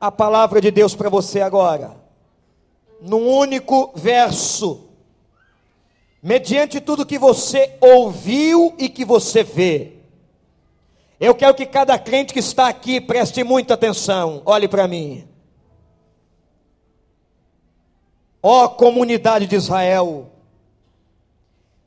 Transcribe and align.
a 0.00 0.10
palavra 0.10 0.60
de 0.60 0.70
Deus 0.70 0.94
para 0.94 1.08
você 1.08 1.40
agora, 1.40 1.96
num 3.00 3.26
único 3.26 3.92
verso, 3.94 4.88
mediante 6.22 6.80
tudo 6.80 7.06
que 7.06 7.18
você 7.18 7.76
ouviu 7.80 8.74
e 8.78 8.88
que 8.88 9.04
você 9.04 9.42
vê. 9.42 9.92
Eu 11.18 11.34
quero 11.34 11.54
que 11.54 11.64
cada 11.64 11.98
crente 11.98 12.34
que 12.34 12.40
está 12.40 12.68
aqui 12.68 13.00
preste 13.00 13.42
muita 13.42 13.74
atenção, 13.74 14.42
olhe 14.44 14.68
para 14.68 14.86
mim. 14.86 15.26
Ó 18.42 18.64
oh, 18.64 18.68
comunidade 18.68 19.46
de 19.46 19.56
Israel, 19.56 20.30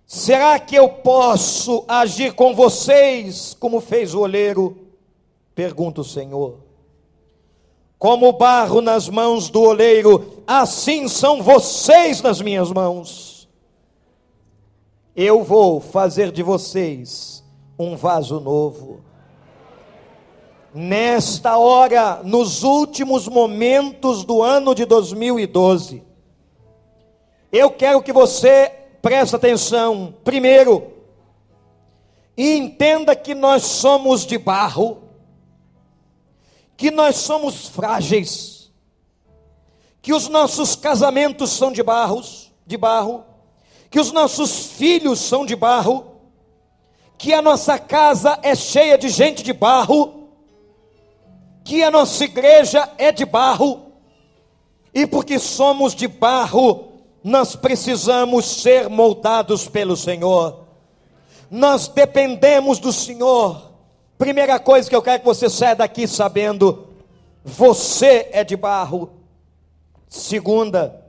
será 0.06 0.60
que 0.60 0.76
eu 0.76 0.90
posso 0.90 1.86
agir 1.88 2.34
com 2.34 2.56
vocês 2.56 3.56
como 3.60 3.80
fez 3.80 4.14
o 4.14 4.22
oleiro? 4.22 4.76
Pergunta 5.54 6.02
o 6.02 6.04
Senhor. 6.04 6.69
Como 8.00 8.32
barro 8.32 8.80
nas 8.80 9.10
mãos 9.10 9.50
do 9.50 9.62
oleiro, 9.62 10.42
assim 10.48 11.10
são 11.10 11.44
vocês 11.44 12.22
nas 12.22 12.42
minhas 12.42 12.72
mãos. 12.72 13.50
Eu 15.14 15.44
vou 15.44 15.82
fazer 15.82 16.32
de 16.32 16.42
vocês 16.42 17.44
um 17.78 17.98
vaso 17.98 18.40
novo. 18.40 19.02
Nesta 20.74 21.58
hora, 21.58 22.22
nos 22.24 22.64
últimos 22.64 23.28
momentos 23.28 24.24
do 24.24 24.42
ano 24.42 24.74
de 24.74 24.86
2012, 24.86 26.02
eu 27.52 27.70
quero 27.70 28.02
que 28.02 28.14
você 28.14 28.72
preste 29.02 29.36
atenção, 29.36 30.14
primeiro, 30.24 30.94
e 32.38 32.56
entenda 32.56 33.14
que 33.14 33.36
nós 33.36 33.64
somos 33.64 34.26
de 34.26 34.38
barro 34.38 35.09
que 36.80 36.90
nós 36.90 37.18
somos 37.18 37.68
frágeis, 37.68 38.72
que 40.02 40.14
os 40.14 40.30
nossos 40.30 40.78
casamentos 40.78 41.50
são 41.50 41.74
de 41.74 41.84
barros, 41.84 42.54
de 42.66 42.78
barro, 42.78 43.26
que 43.90 44.00
os 44.00 44.14
nossos 44.14 44.68
filhos 44.68 45.20
são 45.20 45.46
de 45.46 45.58
barro, 45.58 46.22
que 47.18 47.34
a 47.34 47.42
nossa 47.42 47.78
casa 47.78 48.40
é 48.42 48.56
cheia 48.56 48.98
de 48.98 49.10
gente 49.10 49.44
de 49.44 49.52
barro, 49.52 50.30
que 51.66 51.84
a 51.84 51.92
nossa 51.92 52.24
igreja 52.24 52.90
é 52.98 53.12
de 53.12 53.26
barro, 53.26 53.92
e 54.94 55.06
porque 55.06 55.38
somos 55.38 55.94
de 55.94 56.08
barro, 56.08 56.94
nós 57.22 57.58
precisamos 57.58 58.46
ser 58.46 58.88
moldados 58.88 59.68
pelo 59.68 59.98
Senhor. 59.98 60.64
Nós 61.52 61.90
dependemos 61.90 62.80
do 62.80 62.94
Senhor. 62.94 63.69
Primeira 64.20 64.60
coisa 64.60 64.90
que 64.90 64.96
eu 64.96 65.02
quero 65.02 65.22
que 65.22 65.26
você 65.26 65.50
saia 65.50 65.78
daqui 65.78 66.06
sabendo: 66.06 66.90
você 67.42 68.28
é 68.34 68.44
de 68.44 68.58
barro. 68.58 69.12
Segunda, 70.10 71.06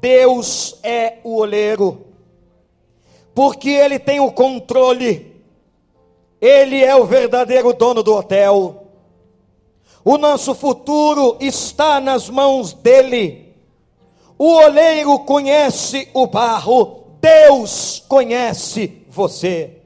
Deus 0.00 0.78
é 0.84 1.18
o 1.24 1.38
oleiro, 1.38 2.06
porque 3.34 3.70
Ele 3.70 3.98
tem 3.98 4.20
o 4.20 4.30
controle, 4.30 5.42
Ele 6.40 6.84
é 6.84 6.94
o 6.94 7.04
verdadeiro 7.04 7.72
dono 7.72 8.00
do 8.00 8.14
hotel. 8.14 8.92
O 10.04 10.16
nosso 10.16 10.54
futuro 10.54 11.36
está 11.40 11.98
nas 11.98 12.30
mãos 12.30 12.72
dEle. 12.72 13.56
O 14.38 14.52
oleiro 14.52 15.18
conhece 15.18 16.08
o 16.14 16.28
barro, 16.28 17.06
Deus 17.20 18.04
conhece 18.06 19.04
você. 19.08 19.82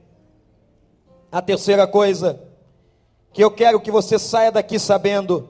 A 1.32 1.40
terceira 1.40 1.86
coisa, 1.86 2.49
que 3.32 3.42
eu 3.42 3.50
quero 3.50 3.80
que 3.80 3.90
você 3.90 4.18
saia 4.18 4.50
daqui 4.50 4.78
sabendo 4.78 5.48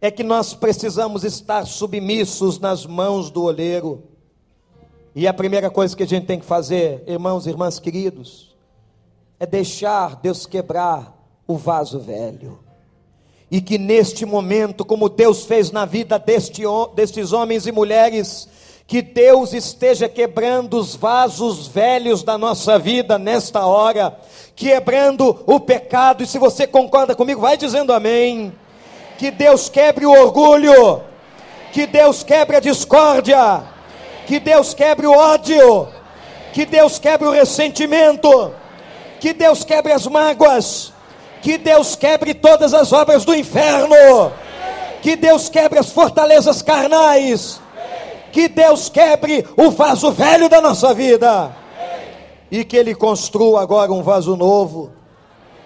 é 0.00 0.10
que 0.10 0.22
nós 0.22 0.54
precisamos 0.54 1.24
estar 1.24 1.66
submissos 1.66 2.58
nas 2.58 2.86
mãos 2.86 3.30
do 3.30 3.42
oleiro. 3.44 4.04
E 5.14 5.26
a 5.26 5.32
primeira 5.32 5.70
coisa 5.70 5.96
que 5.96 6.02
a 6.02 6.06
gente 6.06 6.26
tem 6.26 6.38
que 6.38 6.44
fazer, 6.44 7.02
irmãos 7.06 7.46
e 7.46 7.50
irmãs 7.50 7.78
queridos, 7.78 8.54
é 9.40 9.46
deixar 9.46 10.16
Deus 10.16 10.46
quebrar 10.46 11.16
o 11.46 11.56
vaso 11.56 11.98
velho. 11.98 12.58
E 13.50 13.60
que 13.60 13.78
neste 13.78 14.26
momento, 14.26 14.84
como 14.84 15.08
Deus 15.08 15.44
fez 15.44 15.70
na 15.70 15.84
vida 15.84 16.18
deste, 16.18 16.62
destes 16.94 17.32
homens 17.32 17.66
e 17.66 17.72
mulheres, 17.72 18.48
que 18.86 19.02
Deus 19.02 19.52
esteja 19.52 20.08
quebrando 20.08 20.78
os 20.78 20.94
vasos 20.94 21.66
velhos 21.66 22.22
da 22.22 22.38
nossa 22.38 22.78
vida 22.78 23.18
nesta 23.18 23.66
hora, 23.66 24.16
quebrando 24.54 25.42
o 25.44 25.58
pecado, 25.58 26.22
e 26.22 26.26
se 26.26 26.38
você 26.38 26.66
concorda 26.66 27.14
comigo, 27.14 27.40
vai 27.40 27.56
dizendo 27.56 27.92
amém. 27.92 28.52
Que 29.18 29.30
Deus 29.30 29.68
quebre 29.68 30.06
o 30.06 30.12
orgulho, 30.12 31.02
que 31.72 31.86
Deus 31.86 32.22
quebre 32.22 32.56
a 32.56 32.60
discórdia, 32.60 33.64
que 34.26 34.38
Deus 34.38 34.72
quebre 34.72 35.06
o 35.06 35.12
ódio, 35.12 35.88
que 36.52 36.64
Deus 36.64 36.98
quebre 36.98 37.26
o 37.26 37.32
ressentimento, 37.32 38.54
que 39.18 39.32
Deus 39.32 39.64
quebre 39.64 39.92
as 39.92 40.06
mágoas, 40.06 40.92
que 41.42 41.58
Deus 41.58 41.96
quebre 41.96 42.34
todas 42.34 42.72
as 42.72 42.92
obras 42.92 43.24
do 43.24 43.34
inferno, 43.34 44.32
que 45.02 45.16
Deus 45.16 45.48
quebre 45.48 45.78
as 45.78 45.90
fortalezas 45.90 46.62
carnais, 46.62 47.60
que 48.36 48.48
Deus 48.48 48.90
quebre 48.90 49.46
o 49.56 49.70
vaso 49.70 50.12
velho 50.12 50.46
da 50.46 50.60
nossa 50.60 50.92
vida 50.92 51.56
e 52.50 52.66
que 52.66 52.76
Ele 52.76 52.94
construa 52.94 53.62
agora 53.62 53.90
um 53.90 54.02
vaso 54.02 54.36
novo, 54.36 54.90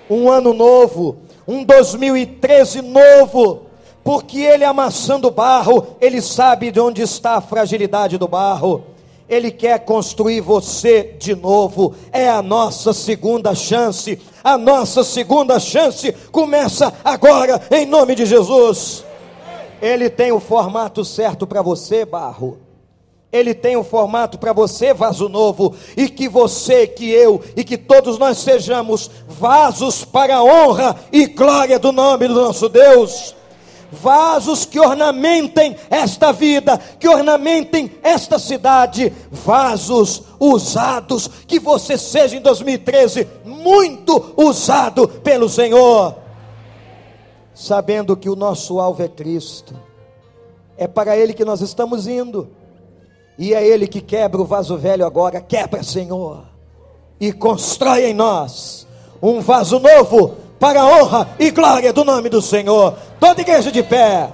um 0.09 0.31
ano 0.31 0.55
novo, 0.55 1.17
um 1.49 1.65
2013 1.65 2.81
novo, 2.81 3.63
porque 4.05 4.39
Ele 4.39 4.65
amassando 4.65 5.33
barro, 5.33 5.97
Ele 6.01 6.23
sabe 6.23 6.71
de 6.71 6.79
onde 6.79 7.03
está 7.03 7.39
a 7.39 7.41
fragilidade 7.41 8.17
do 8.17 8.29
barro. 8.29 8.85
Ele 9.29 9.51
quer 9.51 9.81
construir 9.81 10.41
você 10.41 11.17
de 11.19 11.35
novo. 11.35 11.93
É 12.13 12.31
a 12.31 12.41
nossa 12.41 12.93
segunda 12.93 13.53
chance. 13.53 14.17
A 14.45 14.57
nossa 14.57 15.03
segunda 15.03 15.59
chance 15.59 16.13
começa 16.31 16.93
agora, 17.05 17.61
em 17.73 17.85
nome 17.85 18.15
de 18.15 18.27
Jesus. 18.27 19.10
Ele 19.81 20.11
tem 20.11 20.33
o 20.33 20.41
formato 20.41 21.05
certo 21.05 21.47
para 21.47 21.63
você, 21.63 22.05
barro. 22.05 22.59
Ele 23.33 23.55
tem 23.55 23.77
um 23.77 23.85
formato 23.85 24.39
para 24.39 24.53
você, 24.53 24.93
vaso 24.93 25.29
novo, 25.29 25.75
e 25.97 26.09
que 26.09 26.29
você, 26.29 26.87
que 26.87 27.11
eu 27.11 27.41
e 27.57 27.63
que 27.63 27.79
todos 27.79 28.19
nós 28.19 28.39
sejamos 28.39 29.09
vasos 29.29 30.05
para 30.05 30.37
a 30.37 30.43
honra 30.43 30.97
e 31.13 31.27
glória 31.27 31.79
do 31.79 31.93
nome 31.93 32.27
do 32.27 32.35
nosso 32.35 32.69
Deus. 32.69 33.37
Vasos 33.93 34.65
que 34.65 34.81
ornamentem 34.81 35.77
esta 35.89 36.33
vida, 36.33 36.79
que 36.99 37.09
ornamentem 37.09 37.91
esta 38.03 38.39
cidade, 38.39 39.13
vasos 39.31 40.23
usados, 40.39 41.29
que 41.47 41.59
você 41.59 41.97
seja 41.97 42.37
em 42.37 42.41
2013 42.41 43.27
muito 43.45 44.33
usado 44.37 45.09
pelo 45.09 45.49
Senhor, 45.49 46.17
sabendo 47.55 48.17
que 48.17 48.29
o 48.29 48.37
nosso 48.37 48.81
alvo 48.81 49.03
é 49.03 49.09
Cristo, 49.09 49.75
é 50.77 50.87
para 50.87 51.17
Ele 51.17 51.35
que 51.35 51.45
nós 51.45 51.61
estamos 51.61 52.07
indo 52.07 52.49
e 53.41 53.55
é 53.55 53.67
Ele 53.67 53.87
que 53.87 54.03
quebra 54.03 54.41
o 54.41 54.45
vaso 54.45 54.77
velho 54.77 55.07
agora. 55.07 55.41
Quebra, 55.41 55.83
Senhor. 55.83 56.45
E 57.19 57.33
constrói 57.33 58.11
em 58.11 58.15
nós 58.15 58.87
um 59.23 59.41
vaso 59.41 59.79
novo 59.79 60.37
para 60.59 60.83
a 60.83 60.87
honra 60.87 61.29
e 61.39 61.51
glória 61.51 61.91
do 61.91 62.05
nome 62.05 62.29
do 62.29 62.43
Senhor. 62.43 62.95
Toda 63.19 63.41
igreja 63.41 63.73
de 63.73 63.83
pé. 63.83 64.31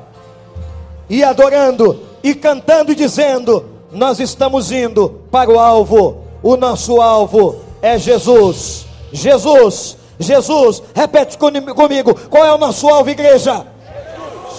E 1.09 1.23
adorando, 1.23 2.01
e 2.21 2.35
cantando 2.35 2.91
e 2.91 2.97
dizendo: 2.97 3.65
Nós 3.93 4.19
estamos 4.19 4.73
indo 4.73 5.23
para 5.31 5.51
o 5.51 5.61
alvo. 5.61 6.19
O 6.43 6.57
nosso 6.57 7.01
alvo 7.01 7.61
é 7.81 7.97
Jesus. 7.99 8.87
Jesus. 9.13 9.97
Jesus, 10.19 10.83
repete 10.95 11.37
comigo, 11.39 12.15
qual 12.29 12.45
é 12.45 12.53
o 12.53 12.59
nosso 12.59 12.89
alvo, 12.89 13.11
igreja? 13.11 13.67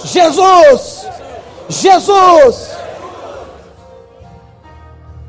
Jesus! 0.06 1.08
Jesus! 1.70 1.98
Jesus. 2.68 2.77